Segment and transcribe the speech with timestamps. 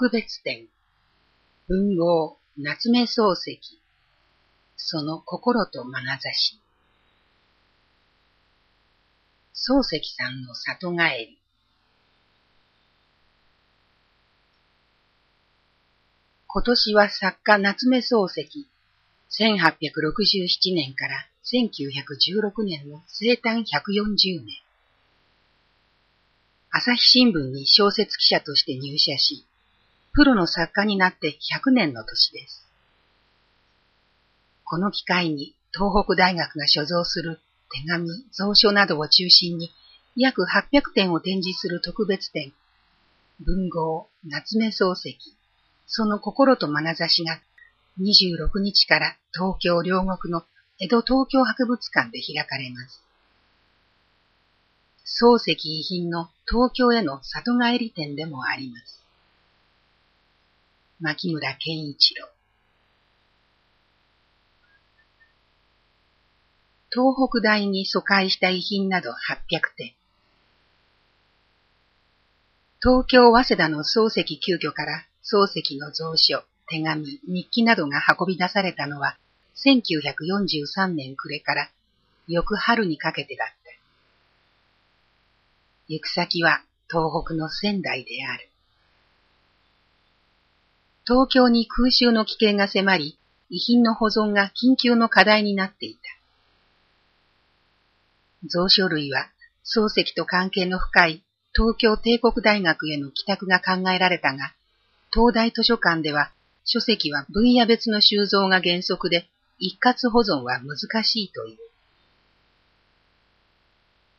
[0.00, 0.68] 特別展
[1.66, 3.58] 文豪夏目漱石。
[4.76, 6.56] その心と眼差し。
[9.52, 11.38] 漱石さんの里帰り。
[16.46, 18.68] 今年は作家夏目漱石。
[19.30, 24.62] 1867年から1916年の生誕140年。
[26.70, 29.44] 朝日新聞に小説記者として入社し、
[30.12, 32.66] プロの作家になって100年の年です。
[34.64, 37.40] この機会に東北大学が所蔵する
[37.70, 39.70] 手紙、蔵書などを中心に
[40.16, 42.52] 約800点を展示する特別展、
[43.40, 45.18] 文豪夏目漱石、
[45.86, 47.40] その心と眼差しが
[48.00, 50.42] 26日から東京両国の
[50.80, 53.02] 江戸東京博物館で開かれます。
[55.04, 58.97] 漱石遺品の東京への里帰り店でもあります。
[61.00, 62.28] 牧村健一郎
[66.90, 69.14] 東北大に疎開した遺品など800
[69.76, 69.94] 点。
[72.82, 79.16] 東京早稲田の漱石旧居から漱石の蔵書、手紙、日記などが運び出されたのは
[79.54, 81.70] 1943年暮れから
[82.26, 83.54] 翌春にかけてだった。
[85.86, 88.47] 行く先は東北の仙台である。
[91.08, 96.00] 東京に空襲の危険が迫り、遺品の保存が緊急の課題になっていた。
[98.52, 99.30] 蔵書類は
[99.64, 101.22] 漱石と関係の深い
[101.54, 104.52] 東京帝国大学への帰宅が考えられたが、
[105.10, 106.30] 東大図書館では
[106.66, 111.56] 書籍は分野別の収蔵が原則で一括保存は難しいという。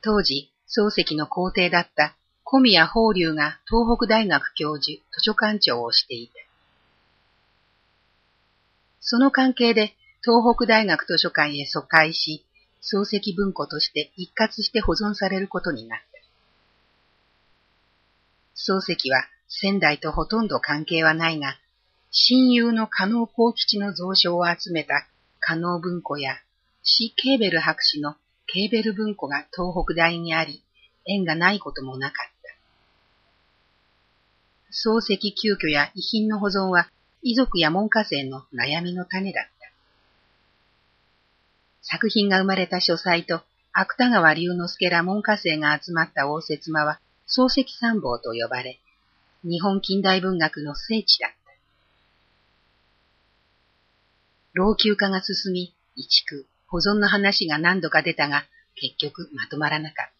[0.00, 6.46] 当時、漱石の皇帝だった小宮法隆が東北大学教授、図書館長をしていて、
[9.00, 12.44] その関係で東北大学図書館へ疎開し、
[12.82, 16.10] 漱石文庫として一括して保存されることになった。
[18.54, 21.56] 漱石は仙台とほとんど関係はないが、
[22.10, 25.06] 親友の加納幸吉の蔵書を集めた
[25.38, 26.36] 加納文庫や、
[26.82, 30.62] シ・ケーベル博士のケーベル文庫が東北大にあり、
[31.06, 32.50] 縁がないこともなかった。
[34.72, 36.90] 漱石急遽や遺品の保存は
[37.22, 39.50] 遺族や門下生の悩みの種だった。
[41.82, 43.42] 作品が生まれた書斎と
[43.72, 48.80] 芥川龍之介ら門下生が集まった応接間は漱石参謀と呼ばれ、
[49.44, 51.36] 日本近代文学の聖地だった。
[54.52, 58.44] 老朽化が進み、移築、保存の話が何度か出たが、
[58.74, 60.06] 結局まとまらなかっ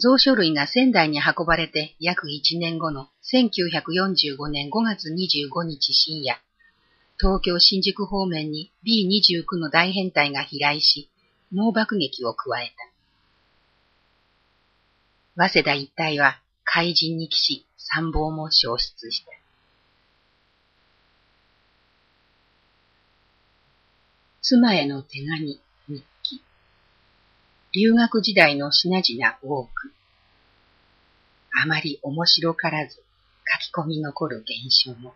[0.00, 6.40] 蔵書類が仙台に運ばれて約1年後の1945年5月25日深夜、
[7.18, 11.10] 東京新宿方面に B29 の大編隊が飛来し、
[11.50, 12.72] 猛爆撃を加え
[15.36, 15.46] た。
[15.46, 19.32] 早稲田一帯は怪人に騎し、参謀も消失した。
[24.42, 25.60] 妻への手紙、
[27.72, 29.92] 留学時代の品々多く。
[31.62, 33.02] あまり面白からず、書
[33.70, 35.14] き込み残る現象も。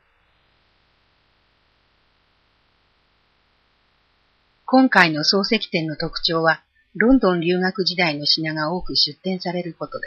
[4.67, 6.63] 今回の漱石展の特徴は、
[6.95, 10.07] ロンドン留学時代の品が多く出展されることだ。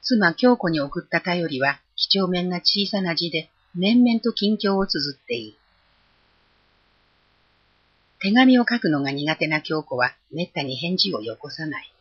[0.00, 5.58] 妻京子に送った頼りは、几帳面な小さな字で、面々と近況を綴っている。
[8.20, 11.92] 手紙を書くのが苦手な京子は、めったに返事をよこさない。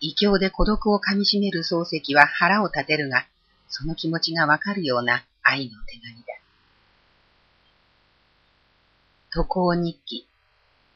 [0.00, 3.26] 異教で孤独を噛み締める漱石は腹を立てるが、
[3.68, 6.40] その気持ちがわかるような愛の手紙だ。
[9.32, 10.26] 渡航日記、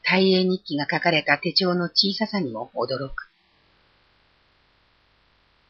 [0.03, 3.29] 大英日記が書かれた手帳の小ささにも驚く。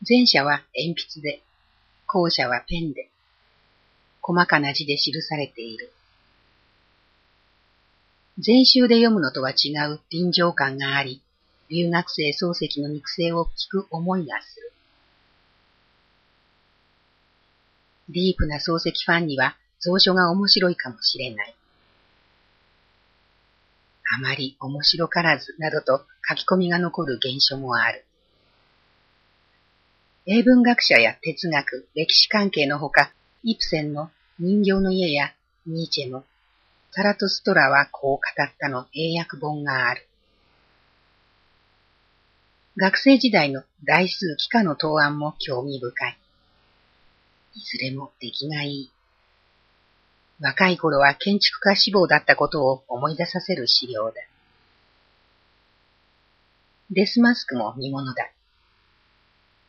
[0.08, 1.42] 前者は鉛筆で、
[2.06, 3.10] 後者はペンで、
[4.22, 5.92] 細かな字で記されている。
[8.38, 11.22] 全集で読むのとは違う臨場感があり、
[11.70, 14.72] 留学生漱石の肉声を聞く思いがする。
[18.10, 21.56] ディープな漱石ファンには蔵書が面白いかもしれない。
[24.18, 28.06] あまり面白からずなどと書き込みが残る原書もある。
[30.26, 35.34] 英文学者や哲学、歴史関係のほか、イプセンの人形の家や
[35.66, 36.26] ニーチェの
[36.96, 40.08] サラトストラはこう語ったの英訳本がある。
[42.78, 46.18] 学生時代の大数幾何の答案も興味深い。
[47.56, 48.92] いずれも出来がいい。
[50.40, 54.14] 若い頃は建築家志望だったことを思い出させる資料だ。
[56.92, 58.32] デスマスクも見物だ。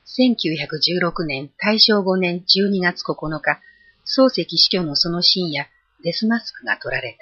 [0.06, 3.60] 1916年大正5年12月9日、
[4.04, 5.66] 漱石死去のその深夜、
[6.02, 7.18] デスマスクが取られた。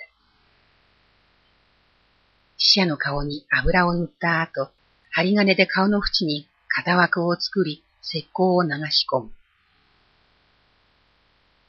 [2.57, 4.71] 死者の顔に油を塗った後、
[5.11, 9.31] 針金で顔の縁に型枠を作り、石膏を流し込む。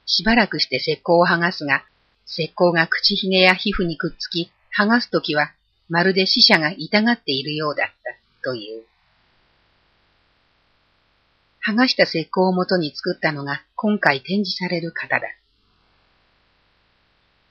[0.06, 1.86] しばらくして石膏を剥がすが、
[2.28, 5.52] 石膏が口ひげや皮膚にくっつき、剥がすときは
[5.90, 7.94] まるで死者が痛がっているようだった
[8.44, 8.84] という。
[11.66, 15.28] 剥がした石膏をもとに作ったのが今回展示される型だ。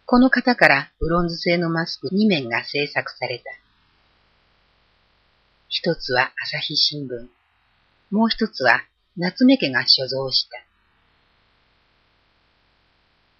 [0.06, 3.44] この型からブロンズ製のマスク2面が製作された。
[5.68, 7.28] 一つは朝日新聞、
[8.10, 8.82] もう一つは
[9.16, 10.58] 夏目家が所蔵した。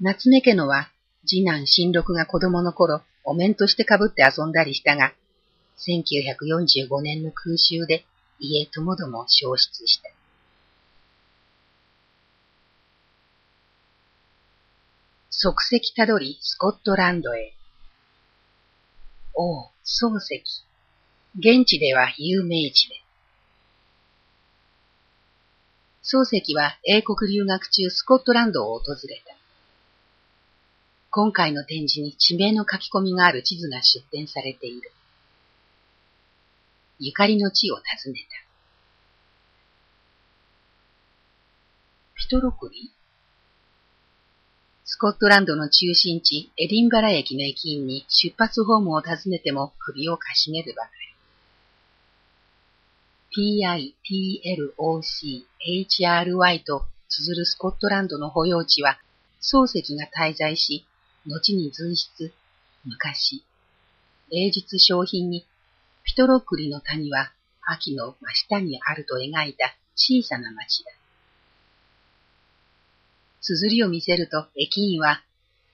[0.00, 0.88] 夏目家のは
[1.26, 5.12] 次男新六が子供の頃お面として被って遊んだりしたが、
[5.76, 8.06] 1945年の空襲で
[8.38, 10.13] 家ともども消失した。
[15.44, 17.52] 足跡たどりスコットランドへ。
[19.34, 20.42] おう、漱石。
[21.38, 22.94] 現地では有名地で。
[26.02, 29.36] 漱石は英国留学中スコットランドを訪れた。
[31.10, 34.92] 今回の展示に地名の書き込みがある地図が出展されている。
[37.00, 37.82] ゆかりの地を訪
[38.12, 38.46] ねた。
[42.14, 42.94] ピトロクリ？
[44.86, 50.90] スコットランドの中心地、エディンバラ駅の駅員に出発ホームを訪ねても首をかしげるばか
[53.34, 53.64] り。
[55.96, 59.00] PIPLOCHRY と綴るスコットランドの保養地は、
[59.40, 60.84] 漱石が滞在し、
[61.26, 62.34] 後に随筆、
[62.84, 63.42] 昔、
[64.30, 65.46] 芸術商品に、
[66.02, 67.32] ピトロクリの谷は
[67.62, 70.90] 秋の真下にあると描いた小さな町だ。
[73.46, 75.22] 綴りを見せると駅員は、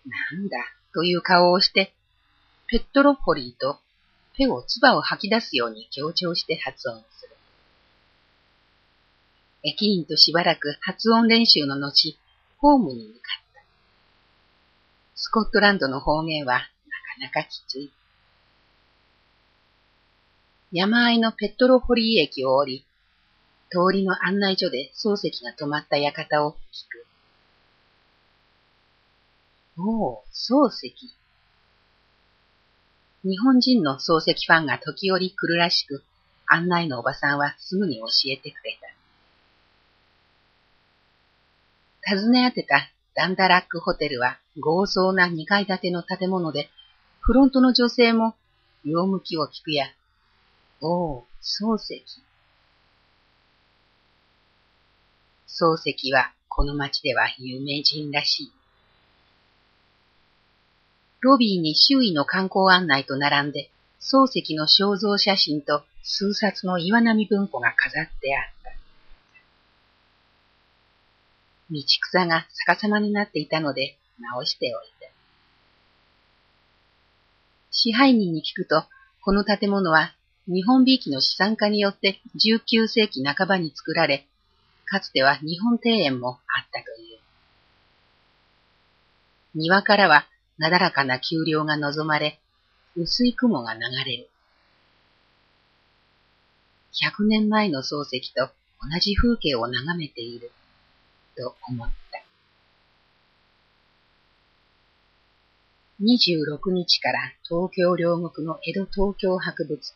[0.05, 0.56] なんだ
[0.93, 1.94] という顔をして、
[2.67, 3.78] ペットロポリーと
[4.37, 7.37] ペを唾を吐き出すように強調して発音する。
[9.62, 12.19] 駅員としばらく発音練習の後、
[12.58, 13.62] ホームに向かった。
[15.14, 16.67] スコットランドの方言はなか
[17.20, 17.93] なかきつい。
[20.72, 22.84] 山あいのペットロホリー駅を降り、
[23.70, 26.55] 通りの案内所で漱石が泊まった館を聞
[26.90, 27.10] く。
[29.82, 30.94] おお、漱石。
[33.23, 36.05] 日本人の漱石ファンが時折来るらしく、
[36.47, 38.79] 案内のおばさんはすぐに教えてくれ
[42.05, 42.17] た。
[42.17, 46.69] 訪ね当てたダンダラックホテルは豪壮な二階建ての建物で、
[47.21, 48.35] フロントの女性も、
[48.85, 49.87] 両向きを聞くや、
[50.81, 52.05] おお、漱石。
[55.47, 58.60] 漱石はこの町では有名人らしい。
[61.20, 63.70] ロビーに周囲の観光案内と並んで、
[64.00, 68.70] 漱石の肖像写真と数冊の岩波文庫が飾ってあった。
[71.70, 75.00] 道草が逆さまになっていたので直しておいた。
[77.70, 78.84] 支配人に聞くと、
[79.22, 80.15] この建物は
[80.46, 84.27] 日本びいきの資産家によって19世紀半ばに作られ、
[84.86, 87.19] かつては日本庭園もあったという。
[89.55, 90.27] 庭からは
[90.60, 92.38] なだらかな丘陵が望まれ、
[92.94, 94.29] 薄い雲が流れる。
[97.00, 98.50] 百年前の漱石と
[98.82, 100.52] 同じ風景を眺めている。
[101.34, 102.22] と思った。
[106.02, 109.94] 26日から東京両国の江戸東京博物館。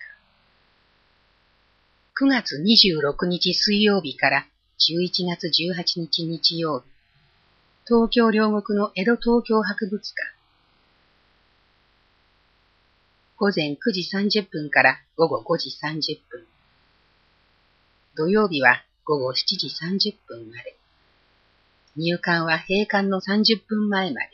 [2.24, 4.46] 9月26日水曜日から
[4.78, 6.86] 11月18日日曜日。
[7.86, 10.33] 東京両国の江戸東京博物館。
[13.44, 14.08] 午前9時
[14.40, 16.46] 30分から午後5時30分。
[18.16, 20.74] 土曜日は午後7時30分まで。
[21.94, 24.30] 入館は閉館の30分前まで。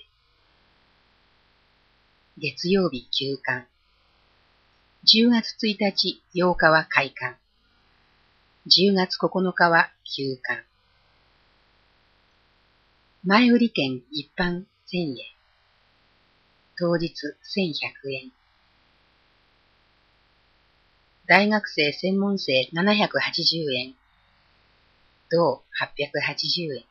[2.38, 3.66] 月曜日休館。
[5.12, 7.36] 10月1日、8日は開館。
[8.68, 10.62] 10月9日は休館。
[13.24, 15.16] 前売り券一般1000円。
[16.78, 17.12] 当日
[17.58, 18.39] 1100円。
[21.30, 23.94] 大学生専門生780円。
[25.30, 26.84] 同880円。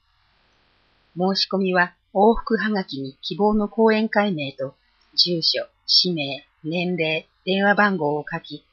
[1.15, 4.75] 申し込みは往復はがきに希望の講演会名と
[5.15, 8.65] 住所、氏名、年齢、電話番号を書き、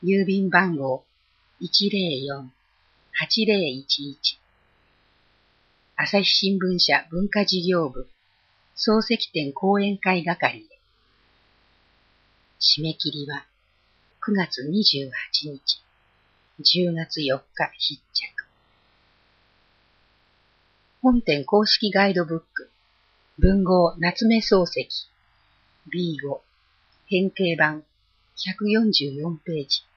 [0.00, 1.04] 郵便番号
[1.60, 2.48] 104-8011
[5.96, 8.08] 朝日新聞社文化事業部
[8.76, 10.62] 漱石店講演会係へ。
[12.60, 13.44] 締め切りは
[14.24, 15.10] 9月28
[15.50, 15.82] 日。
[16.60, 18.46] 10月4日必着。
[21.02, 22.70] 本店公式ガイドブック、
[23.38, 25.08] 文豪夏目漱石、
[25.90, 26.40] B5、
[27.06, 27.82] 変形版
[28.36, 29.87] 144ページ、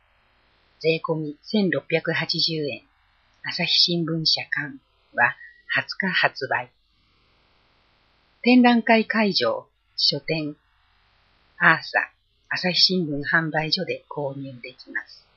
[0.82, 2.82] 税込み1680円、
[3.44, 4.80] 朝日新聞社館
[5.14, 5.36] は
[5.78, 6.72] 20日発売。
[8.42, 10.56] 展覧会会場、書店、
[11.60, 12.10] アーサ、
[12.50, 15.31] 朝日新聞販売所で購入できます。